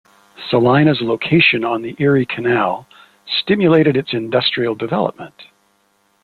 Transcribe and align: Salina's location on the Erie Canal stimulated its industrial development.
Salina's 0.49 0.99
location 0.99 1.63
on 1.63 1.83
the 1.83 1.95
Erie 1.99 2.25
Canal 2.25 2.87
stimulated 3.27 3.95
its 3.95 4.13
industrial 4.13 4.73
development. 4.73 5.43